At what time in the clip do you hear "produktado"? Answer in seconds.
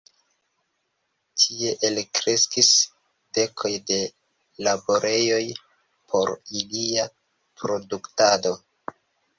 7.63-8.59